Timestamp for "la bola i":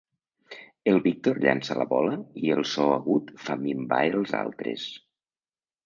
1.81-2.51